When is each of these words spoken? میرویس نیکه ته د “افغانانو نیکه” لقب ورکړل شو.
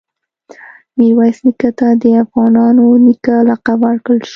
میرویس 0.97 1.37
نیکه 1.45 1.69
ته 1.79 1.87
د 2.01 2.03
“افغانانو 2.23 2.85
نیکه” 3.05 3.35
لقب 3.49 3.77
ورکړل 3.85 4.19
شو. 4.27 4.29